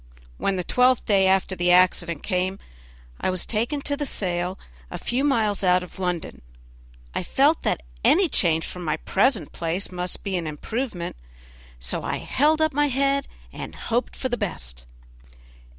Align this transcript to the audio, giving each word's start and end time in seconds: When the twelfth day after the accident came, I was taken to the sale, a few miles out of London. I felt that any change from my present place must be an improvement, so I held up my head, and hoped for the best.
When 0.39 0.55
the 0.55 0.63
twelfth 0.63 1.05
day 1.05 1.27
after 1.27 1.55
the 1.55 1.69
accident 1.71 2.23
came, 2.23 2.57
I 3.19 3.29
was 3.29 3.45
taken 3.45 3.81
to 3.81 3.95
the 3.95 4.03
sale, 4.07 4.57
a 4.89 4.97
few 4.97 5.23
miles 5.23 5.63
out 5.63 5.83
of 5.83 5.99
London. 5.99 6.41
I 7.13 7.21
felt 7.21 7.61
that 7.61 7.83
any 8.03 8.27
change 8.27 8.65
from 8.65 8.83
my 8.83 8.97
present 8.97 9.51
place 9.51 9.91
must 9.91 10.23
be 10.23 10.35
an 10.37 10.47
improvement, 10.47 11.17
so 11.79 12.01
I 12.01 12.17
held 12.17 12.61
up 12.61 12.73
my 12.73 12.87
head, 12.87 13.27
and 13.53 13.75
hoped 13.75 14.15
for 14.15 14.27
the 14.27 14.37
best. 14.37 14.87